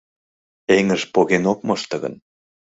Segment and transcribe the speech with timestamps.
[0.77, 2.13] Эҥыж поген ок мошто гын